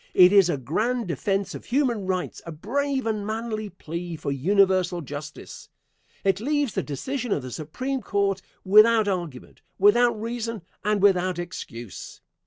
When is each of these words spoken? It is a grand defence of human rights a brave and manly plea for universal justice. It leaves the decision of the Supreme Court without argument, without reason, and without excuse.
It 0.15 0.33
is 0.33 0.49
a 0.49 0.57
grand 0.57 1.07
defence 1.07 1.53
of 1.53 1.65
human 1.65 2.07
rights 2.07 2.41
a 2.47 2.51
brave 2.51 3.05
and 3.05 3.23
manly 3.23 3.69
plea 3.69 4.15
for 4.15 4.31
universal 4.31 5.01
justice. 5.01 5.69
It 6.23 6.39
leaves 6.39 6.73
the 6.73 6.81
decision 6.81 7.31
of 7.31 7.43
the 7.43 7.51
Supreme 7.51 8.01
Court 8.01 8.41
without 8.65 9.07
argument, 9.07 9.61
without 9.77 10.19
reason, 10.19 10.63
and 10.83 11.03
without 11.03 11.37
excuse. 11.37 12.19